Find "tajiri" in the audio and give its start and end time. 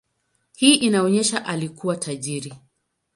1.97-2.53